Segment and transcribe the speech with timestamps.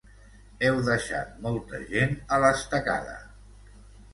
[0.69, 3.17] Heu deixat molta gent a l’estacada.